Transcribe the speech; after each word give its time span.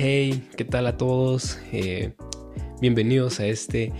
Hey, 0.00 0.48
¿qué 0.56 0.64
tal 0.64 0.86
a 0.86 0.96
todos? 0.96 1.58
Eh, 1.72 2.12
bienvenidos 2.80 3.40
a 3.40 3.46
este 3.46 3.92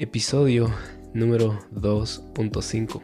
episodio 0.00 0.74
número 1.14 1.60
2.5. 1.70 3.02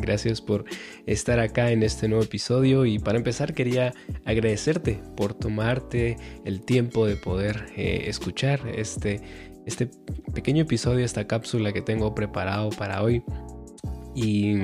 Gracias 0.00 0.40
por 0.40 0.64
estar 1.06 1.38
acá 1.38 1.70
en 1.70 1.84
este 1.84 2.08
nuevo 2.08 2.24
episodio 2.24 2.86
y 2.86 2.98
para 2.98 3.18
empezar 3.18 3.54
quería 3.54 3.94
agradecerte 4.24 5.00
por 5.16 5.32
tomarte 5.32 6.16
el 6.44 6.62
tiempo 6.62 7.06
de 7.06 7.14
poder 7.14 7.66
eh, 7.76 8.06
escuchar 8.08 8.66
este, 8.74 9.20
este 9.64 9.88
pequeño 10.34 10.64
episodio, 10.64 11.04
esta 11.04 11.28
cápsula 11.28 11.72
que 11.72 11.82
tengo 11.82 12.16
preparado 12.16 12.70
para 12.70 13.00
hoy. 13.00 13.22
Y 14.14 14.54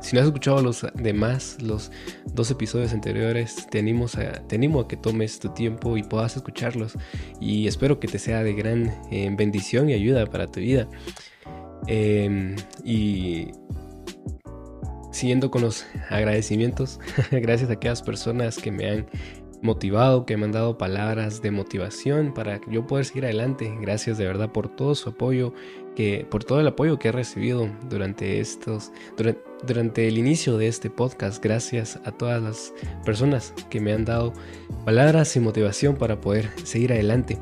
si 0.00 0.14
no 0.14 0.20
has 0.20 0.26
escuchado 0.26 0.62
los 0.62 0.86
demás, 0.94 1.58
los 1.60 1.90
dos 2.32 2.50
episodios 2.50 2.92
anteriores, 2.92 3.66
te 3.70 3.78
a, 3.78 4.32
te 4.46 4.56
animo 4.56 4.80
a 4.80 4.88
que 4.88 4.96
tomes 4.96 5.38
tu 5.38 5.50
tiempo 5.50 5.96
y 5.96 6.02
puedas 6.02 6.36
escucharlos. 6.36 6.96
Y 7.40 7.66
espero 7.66 8.00
que 8.00 8.08
te 8.08 8.18
sea 8.18 8.42
de 8.42 8.54
gran 8.54 8.86
eh, 9.10 9.30
bendición 9.36 9.90
y 9.90 9.94
ayuda 9.94 10.26
para 10.26 10.46
tu 10.46 10.60
vida. 10.60 10.88
Em, 11.86 12.56
y 12.82 13.48
siguiendo 15.12 15.50
con 15.50 15.62
los 15.62 15.86
agradecimientos, 16.08 16.98
gracias 17.30 17.70
a 17.70 17.74
aquellas 17.74 18.02
personas 18.02 18.58
que 18.58 18.72
me 18.72 18.90
han 18.90 19.06
motivado, 19.64 20.26
que 20.26 20.36
me 20.36 20.44
han 20.44 20.52
dado 20.52 20.78
palabras 20.78 21.42
de 21.42 21.50
motivación 21.50 22.32
para 22.32 22.60
que 22.60 22.70
yo 22.70 22.86
pueda 22.86 23.02
seguir 23.02 23.24
adelante. 23.24 23.74
Gracias 23.80 24.18
de 24.18 24.26
verdad 24.26 24.52
por 24.52 24.68
todo 24.68 24.94
su 24.94 25.10
apoyo, 25.10 25.52
que, 25.96 26.26
por 26.30 26.44
todo 26.44 26.60
el 26.60 26.68
apoyo 26.68 26.98
que 26.98 27.08
he 27.08 27.12
recibido 27.12 27.68
durante 27.88 28.40
estos, 28.40 28.92
durante, 29.16 29.42
durante 29.66 30.06
el 30.06 30.18
inicio 30.18 30.58
de 30.58 30.68
este 30.68 30.90
podcast. 30.90 31.42
Gracias 31.42 31.98
a 32.04 32.12
todas 32.12 32.42
las 32.42 32.74
personas 33.04 33.54
que 33.70 33.80
me 33.80 33.92
han 33.92 34.04
dado 34.04 34.32
palabras 34.84 35.34
y 35.34 35.40
motivación 35.40 35.96
para 35.96 36.20
poder 36.20 36.50
seguir 36.62 36.92
adelante. 36.92 37.38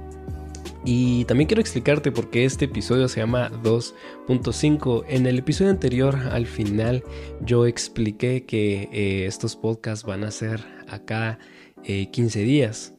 Y 0.85 1.25
también 1.27 1.47
quiero 1.47 1.61
explicarte 1.61 2.11
por 2.11 2.31
qué 2.31 2.45
este 2.45 2.65
episodio 2.65 3.07
se 3.09 3.21
llama 3.21 3.51
2.5. 3.63 5.05
En 5.09 5.27
el 5.27 5.39
episodio 5.39 5.71
anterior, 5.71 6.17
al 6.33 6.47
final, 6.47 7.05
yo 7.41 7.67
expliqué 7.67 8.45
que 8.45 8.89
eh, 8.93 9.27
estos 9.27 9.55
podcasts 9.55 10.05
van 10.05 10.25
a 10.25 10.33
ser 10.33 10.65
acá 10.89 11.39
15 11.85 12.41
eh, 12.41 12.45
días. 12.45 12.95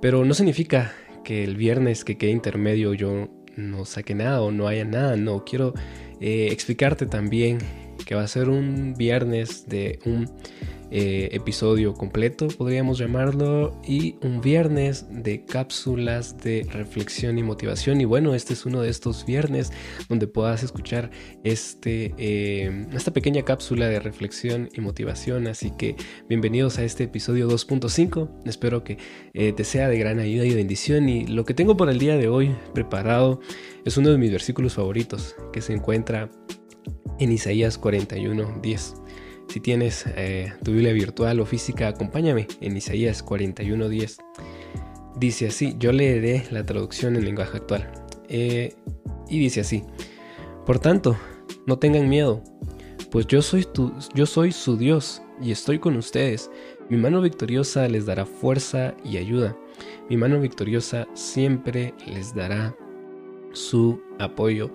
Pero 0.00 0.24
no 0.24 0.34
significa 0.34 0.92
que 1.24 1.44
el 1.44 1.56
viernes 1.56 2.04
que 2.04 2.16
quede 2.18 2.30
intermedio 2.30 2.94
yo 2.94 3.28
no 3.56 3.84
saque 3.84 4.14
nada 4.14 4.42
o 4.42 4.50
no 4.50 4.68
haya 4.68 4.84
nada. 4.84 5.16
No, 5.16 5.44
quiero 5.44 5.74
eh, 6.20 6.48
explicarte 6.50 7.06
también 7.06 7.58
que 8.04 8.14
va 8.14 8.22
a 8.22 8.28
ser 8.28 8.48
un 8.48 8.94
viernes 8.94 9.66
de 9.66 9.98
un 10.04 10.30
eh, 10.90 11.28
episodio 11.32 11.94
completo, 11.94 12.48
podríamos 12.48 12.98
llamarlo, 12.98 13.80
y 13.86 14.16
un 14.22 14.40
viernes 14.40 15.06
de 15.10 15.44
cápsulas 15.44 16.38
de 16.38 16.66
reflexión 16.70 17.38
y 17.38 17.42
motivación. 17.42 18.00
Y 18.00 18.04
bueno, 18.04 18.34
este 18.34 18.52
es 18.52 18.66
uno 18.66 18.80
de 18.80 18.90
estos 18.90 19.26
viernes 19.26 19.72
donde 20.08 20.26
puedas 20.26 20.62
escuchar 20.62 21.10
este, 21.44 22.14
eh, 22.18 22.86
esta 22.92 23.12
pequeña 23.12 23.42
cápsula 23.42 23.88
de 23.88 24.00
reflexión 24.00 24.68
y 24.72 24.80
motivación. 24.80 25.46
Así 25.46 25.72
que 25.76 25.96
bienvenidos 26.28 26.78
a 26.78 26.84
este 26.84 27.04
episodio 27.04 27.48
2.5. 27.48 28.28
Espero 28.44 28.84
que 28.84 28.98
eh, 29.34 29.52
te 29.52 29.64
sea 29.64 29.88
de 29.88 29.98
gran 29.98 30.20
ayuda 30.20 30.44
y 30.44 30.54
bendición. 30.54 31.08
Y 31.08 31.26
lo 31.26 31.44
que 31.44 31.54
tengo 31.54 31.76
por 31.76 31.90
el 31.90 31.98
día 31.98 32.16
de 32.16 32.28
hoy 32.28 32.54
preparado 32.74 33.40
es 33.84 33.96
uno 33.96 34.10
de 34.10 34.18
mis 34.18 34.30
versículos 34.30 34.74
favoritos 34.74 35.34
que 35.52 35.60
se 35.60 35.72
encuentra 35.72 36.30
en 37.18 37.32
Isaías 37.32 37.78
41, 37.78 38.60
10. 38.62 38.94
Si 39.48 39.60
tienes 39.60 40.04
eh, 40.16 40.52
tu 40.62 40.72
Biblia 40.72 40.92
virtual 40.92 41.40
o 41.40 41.46
física, 41.46 41.88
acompáñame 41.88 42.46
en 42.60 42.76
Isaías 42.76 43.24
41:10. 43.24 44.18
Dice 45.16 45.46
así, 45.46 45.74
yo 45.78 45.92
leeré 45.92 46.44
la 46.50 46.64
traducción 46.64 47.16
en 47.16 47.24
lenguaje 47.24 47.56
actual. 47.56 47.90
Eh, 48.28 48.74
y 49.28 49.38
dice 49.38 49.60
así, 49.60 49.82
por 50.66 50.78
tanto, 50.78 51.16
no 51.66 51.78
tengan 51.78 52.08
miedo, 52.08 52.42
pues 53.10 53.26
yo 53.26 53.40
soy, 53.40 53.64
tu, 53.64 53.92
yo 54.14 54.26
soy 54.26 54.52
su 54.52 54.76
Dios 54.76 55.22
y 55.40 55.52
estoy 55.52 55.78
con 55.78 55.96
ustedes. 55.96 56.50
Mi 56.88 56.96
mano 56.96 57.20
victoriosa 57.20 57.88
les 57.88 58.06
dará 58.06 58.26
fuerza 58.26 58.94
y 59.04 59.16
ayuda. 59.16 59.56
Mi 60.08 60.16
mano 60.16 60.40
victoriosa 60.40 61.06
siempre 61.14 61.94
les 62.06 62.34
dará 62.34 62.76
su 63.52 64.00
apoyo. 64.18 64.70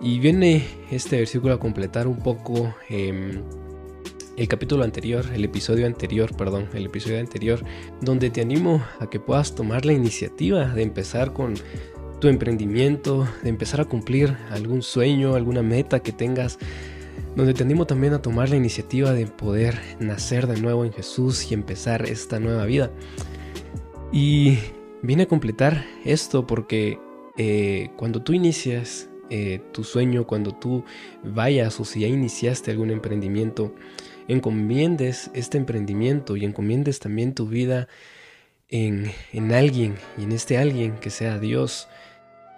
Y 0.00 0.18
viene 0.18 0.64
este 0.90 1.16
versículo 1.16 1.54
a 1.54 1.60
completar 1.60 2.06
un 2.06 2.18
poco 2.18 2.74
em, 2.88 3.42
el 4.36 4.48
capítulo 4.48 4.84
anterior, 4.84 5.24
el 5.34 5.44
episodio 5.44 5.86
anterior, 5.86 6.34
perdón, 6.36 6.68
el 6.74 6.86
episodio 6.86 7.20
anterior, 7.20 7.64
donde 8.00 8.30
te 8.30 8.40
animo 8.40 8.82
a 8.98 9.08
que 9.10 9.20
puedas 9.20 9.54
tomar 9.54 9.84
la 9.84 9.92
iniciativa 9.92 10.66
de 10.66 10.82
empezar 10.82 11.32
con 11.32 11.54
tu 12.20 12.28
emprendimiento, 12.28 13.28
de 13.42 13.48
empezar 13.48 13.80
a 13.80 13.84
cumplir 13.84 14.36
algún 14.50 14.82
sueño, 14.82 15.34
alguna 15.34 15.62
meta 15.62 16.00
que 16.00 16.12
tengas, 16.12 16.58
donde 17.36 17.52
te 17.52 17.62
animo 17.62 17.86
también 17.86 18.14
a 18.14 18.22
tomar 18.22 18.48
la 18.48 18.56
iniciativa 18.56 19.12
de 19.12 19.26
poder 19.26 19.78
nacer 19.98 20.46
de 20.46 20.60
nuevo 20.60 20.84
en 20.84 20.92
Jesús 20.92 21.50
y 21.50 21.54
empezar 21.54 22.06
esta 22.06 22.38
nueva 22.38 22.64
vida. 22.64 22.90
Y 24.12 24.58
vine 25.02 25.24
a 25.24 25.26
completar 25.26 25.84
esto 26.04 26.46
porque 26.46 26.98
eh, 27.36 27.90
cuando 27.96 28.22
tú 28.22 28.34
inicias 28.34 29.08
eh, 29.34 29.62
tu 29.72 29.82
sueño, 29.82 30.26
cuando 30.26 30.54
tú 30.54 30.84
vayas 31.24 31.80
o 31.80 31.86
si 31.86 32.00
ya 32.00 32.06
iniciaste 32.06 32.70
algún 32.70 32.90
emprendimiento, 32.90 33.74
encomiendes 34.28 35.30
este 35.32 35.56
emprendimiento 35.56 36.36
y 36.36 36.44
encomiendes 36.44 36.98
también 36.98 37.34
tu 37.34 37.46
vida 37.46 37.88
en, 38.68 39.10
en 39.32 39.52
alguien 39.54 39.94
y 40.18 40.24
en 40.24 40.32
este 40.32 40.58
alguien 40.58 40.98
que 40.98 41.08
sea 41.08 41.38
Dios 41.38 41.88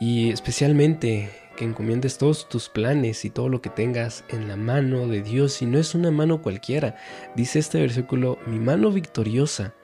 y 0.00 0.30
especialmente 0.30 1.30
que 1.56 1.64
encomiendes 1.64 2.18
todos 2.18 2.48
tus 2.48 2.68
planes 2.68 3.24
y 3.24 3.30
todo 3.30 3.48
lo 3.48 3.62
que 3.62 3.70
tengas 3.70 4.24
en 4.28 4.48
la 4.48 4.56
mano 4.56 5.06
de 5.06 5.22
Dios 5.22 5.62
y 5.62 5.66
no 5.66 5.78
es 5.78 5.94
una 5.94 6.10
mano 6.10 6.42
cualquiera. 6.42 6.96
Dice 7.36 7.60
este 7.60 7.78
versículo, 7.78 8.40
mi 8.46 8.58
mano 8.58 8.90
victoriosa. 8.90 9.74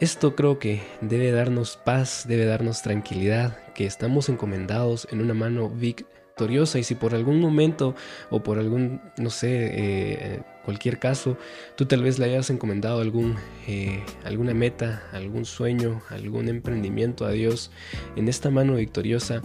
Esto 0.00 0.34
creo 0.34 0.58
que 0.58 0.82
debe 1.00 1.30
darnos 1.30 1.76
paz, 1.76 2.24
debe 2.26 2.44
darnos 2.46 2.82
tranquilidad, 2.82 3.56
que 3.74 3.86
estamos 3.86 4.28
encomendados 4.28 5.06
en 5.12 5.20
una 5.20 5.34
mano 5.34 5.70
victoriosa. 5.70 6.78
Y 6.78 6.84
si 6.84 6.94
por 6.96 7.14
algún 7.14 7.40
momento 7.40 7.94
o 8.28 8.42
por 8.42 8.58
algún, 8.58 9.00
no 9.18 9.30
sé, 9.30 9.70
eh, 9.72 10.42
cualquier 10.64 10.98
caso, 10.98 11.38
tú 11.76 11.86
tal 11.86 12.02
vez 12.02 12.18
le 12.18 12.26
hayas 12.26 12.50
encomendado 12.50 13.00
algún, 13.00 13.36
eh, 13.68 14.02
alguna 14.24 14.52
meta, 14.52 15.04
algún 15.12 15.44
sueño, 15.44 16.02
algún 16.10 16.48
emprendimiento 16.48 17.24
a 17.24 17.30
Dios 17.30 17.70
en 18.16 18.28
esta 18.28 18.50
mano 18.50 18.74
victoriosa 18.74 19.42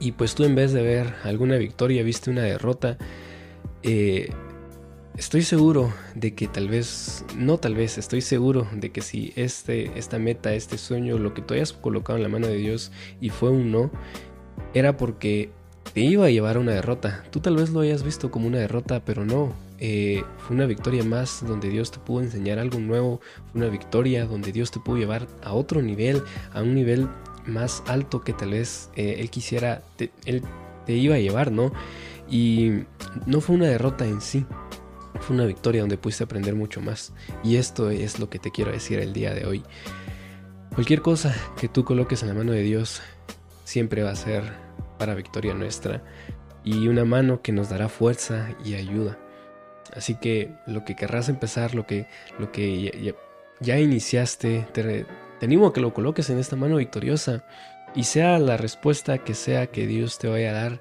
y 0.00 0.12
pues 0.12 0.34
tú 0.34 0.44
en 0.44 0.54
vez 0.54 0.72
de 0.72 0.82
ver 0.82 1.14
alguna 1.22 1.56
victoria 1.56 2.02
viste 2.02 2.30
una 2.30 2.42
derrota, 2.42 2.98
eh, 3.82 4.30
estoy 5.16 5.42
seguro 5.42 5.92
de 6.14 6.34
que 6.34 6.48
tal 6.48 6.68
vez, 6.68 7.24
no 7.36 7.58
tal 7.58 7.74
vez, 7.74 7.98
estoy 7.98 8.20
seguro 8.20 8.66
de 8.72 8.90
que 8.90 9.00
si 9.00 9.32
este, 9.36 9.96
esta 9.98 10.18
meta, 10.18 10.54
este 10.54 10.78
sueño, 10.78 11.18
lo 11.18 11.34
que 11.34 11.42
tú 11.42 11.54
hayas 11.54 11.72
colocado 11.72 12.16
en 12.16 12.22
la 12.22 12.28
mano 12.28 12.46
de 12.46 12.56
Dios 12.56 12.90
y 13.20 13.30
fue 13.30 13.50
un 13.50 13.70
no, 13.70 13.90
era 14.72 14.96
porque 14.96 15.50
te 15.92 16.00
iba 16.00 16.26
a 16.26 16.30
llevar 16.30 16.56
a 16.56 16.60
una 16.60 16.72
derrota. 16.72 17.24
Tú 17.30 17.40
tal 17.40 17.56
vez 17.56 17.70
lo 17.70 17.80
hayas 17.80 18.02
visto 18.02 18.30
como 18.30 18.48
una 18.48 18.58
derrota, 18.58 19.04
pero 19.04 19.24
no, 19.24 19.52
eh, 19.78 20.24
fue 20.38 20.56
una 20.56 20.66
victoria 20.66 21.04
más 21.04 21.44
donde 21.46 21.68
Dios 21.68 21.90
te 21.90 21.98
pudo 21.98 22.22
enseñar 22.22 22.58
algo 22.58 22.78
nuevo, 22.78 23.20
fue 23.52 23.60
una 23.60 23.70
victoria 23.70 24.26
donde 24.26 24.52
Dios 24.52 24.70
te 24.70 24.80
pudo 24.80 24.96
llevar 24.96 25.26
a 25.42 25.52
otro 25.52 25.82
nivel, 25.82 26.22
a 26.52 26.62
un 26.62 26.74
nivel 26.74 27.08
más 27.46 27.82
alto 27.86 28.22
que 28.22 28.32
tal 28.32 28.50
vez 28.50 28.90
eh, 28.96 29.16
Él 29.18 29.30
quisiera, 29.30 29.82
Él 30.24 30.42
te 30.86 30.92
iba 30.94 31.16
a 31.16 31.18
llevar, 31.18 31.52
¿no? 31.52 31.72
Y 32.30 32.84
no 33.26 33.40
fue 33.40 33.56
una 33.56 33.66
derrota 33.66 34.06
en 34.06 34.20
sí, 34.20 34.46
fue 35.20 35.36
una 35.36 35.46
victoria 35.46 35.80
donde 35.80 35.98
pudiste 35.98 36.24
aprender 36.24 36.54
mucho 36.54 36.80
más. 36.80 37.12
Y 37.42 37.56
esto 37.56 37.90
es 37.90 38.18
lo 38.18 38.28
que 38.28 38.38
te 38.38 38.50
quiero 38.50 38.72
decir 38.72 38.98
el 38.98 39.12
día 39.12 39.34
de 39.34 39.46
hoy. 39.46 39.62
Cualquier 40.74 41.02
cosa 41.02 41.34
que 41.58 41.68
tú 41.68 41.84
coloques 41.84 42.22
en 42.22 42.28
la 42.28 42.34
mano 42.34 42.52
de 42.52 42.62
Dios 42.62 43.00
siempre 43.64 44.02
va 44.02 44.10
a 44.10 44.16
ser 44.16 44.42
para 44.98 45.14
victoria 45.14 45.54
nuestra 45.54 46.02
y 46.64 46.88
una 46.88 47.04
mano 47.04 47.42
que 47.42 47.52
nos 47.52 47.68
dará 47.68 47.88
fuerza 47.88 48.48
y 48.64 48.74
ayuda. 48.74 49.18
Así 49.94 50.16
que 50.16 50.52
lo 50.66 50.84
que 50.84 50.96
querrás 50.96 51.28
empezar, 51.28 51.74
lo 51.74 51.86
que, 51.86 52.06
lo 52.38 52.50
que 52.50 53.14
ya, 53.60 53.78
iniciaste, 53.78 54.66
te, 54.72 55.06
animo 55.42 55.68
a 55.68 55.72
que 55.72 55.80
lo 55.80 55.94
coloques 55.94 56.30
en 56.30 56.38
esta 56.38 56.56
mano 56.56 56.76
victoriosa 56.76 57.44
y 57.94 58.04
sea 58.04 58.38
la 58.38 58.56
respuesta 58.56 59.18
que 59.18 59.34
sea 59.34 59.68
que 59.68 59.86
Dios 59.86 60.18
te 60.18 60.28
vaya 60.28 60.50
a 60.50 60.54
dar, 60.54 60.80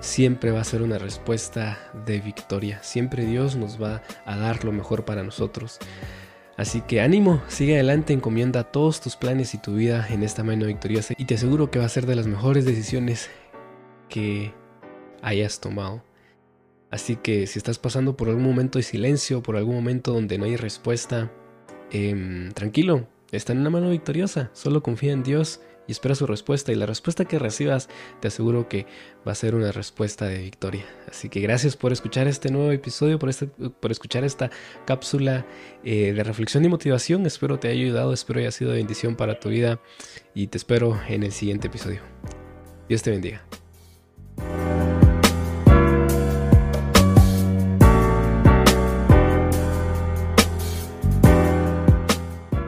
siempre 0.00 0.50
va 0.50 0.60
a 0.60 0.64
ser 0.64 0.82
una 0.82 0.98
respuesta 0.98 1.78
de 2.06 2.20
victoria. 2.20 2.82
Siempre 2.82 3.24
Dios 3.24 3.56
nos 3.56 3.82
va 3.82 4.02
a 4.24 4.36
dar 4.36 4.64
lo 4.64 4.72
mejor 4.72 5.04
para 5.04 5.22
nosotros. 5.22 5.78
Así 6.56 6.80
que 6.80 7.02
ánimo, 7.02 7.42
sigue 7.48 7.74
adelante, 7.74 8.14
encomienda 8.14 8.64
todos 8.64 9.00
tus 9.00 9.16
planes 9.16 9.52
y 9.54 9.58
tu 9.58 9.74
vida 9.74 10.06
en 10.08 10.22
esta 10.22 10.42
mano 10.42 10.66
victoriosa 10.66 11.14
y 11.18 11.26
te 11.26 11.34
aseguro 11.34 11.70
que 11.70 11.78
va 11.78 11.84
a 11.84 11.90
ser 11.90 12.06
de 12.06 12.16
las 12.16 12.26
mejores 12.26 12.64
decisiones 12.64 13.28
que 14.08 14.54
hayas 15.20 15.60
tomado. 15.60 16.02
Así 16.90 17.16
que 17.16 17.46
si 17.46 17.58
estás 17.58 17.78
pasando 17.78 18.16
por 18.16 18.28
algún 18.28 18.44
momento 18.44 18.78
de 18.78 18.84
silencio, 18.84 19.42
por 19.42 19.56
algún 19.56 19.74
momento 19.74 20.14
donde 20.14 20.38
no 20.38 20.46
hay 20.46 20.56
respuesta, 20.56 21.30
em, 21.90 22.52
tranquilo, 22.52 23.06
está 23.32 23.52
en 23.52 23.58
una 23.58 23.70
mano 23.70 23.90
victoriosa. 23.90 24.50
Solo 24.54 24.82
confía 24.82 25.12
en 25.12 25.22
Dios 25.22 25.60
y 25.86 25.92
espera 25.92 26.14
su 26.14 26.26
respuesta. 26.26 26.72
Y 26.72 26.74
la 26.74 26.86
respuesta 26.86 27.24
que 27.24 27.38
recibas, 27.38 27.88
te 28.20 28.28
aseguro 28.28 28.68
que 28.68 28.86
va 29.26 29.32
a 29.32 29.34
ser 29.34 29.54
una 29.54 29.72
respuesta 29.72 30.26
de 30.26 30.38
victoria. 30.38 30.84
Así 31.08 31.28
que 31.28 31.40
gracias 31.40 31.76
por 31.76 31.92
escuchar 31.92 32.26
este 32.26 32.50
nuevo 32.50 32.72
episodio, 32.72 33.18
por, 33.18 33.28
este, 33.28 33.46
por 33.46 33.90
escuchar 33.90 34.24
esta 34.24 34.50
cápsula 34.86 35.46
eh, 35.84 36.12
de 36.12 36.24
reflexión 36.24 36.64
y 36.64 36.68
motivación. 36.68 37.26
Espero 37.26 37.58
te 37.58 37.68
haya 37.68 37.80
ayudado, 37.80 38.12
espero 38.12 38.40
haya 38.40 38.50
sido 38.50 38.70
de 38.70 38.78
bendición 38.78 39.16
para 39.16 39.38
tu 39.38 39.48
vida 39.48 39.80
y 40.34 40.48
te 40.48 40.58
espero 40.58 40.98
en 41.08 41.22
el 41.22 41.32
siguiente 41.32 41.68
episodio. 41.68 42.00
Dios 42.88 43.02
te 43.02 43.10
bendiga. 43.10 43.45